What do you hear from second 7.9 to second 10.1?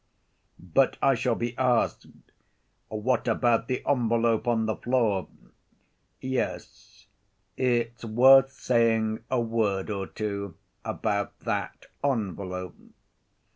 worth saying a word or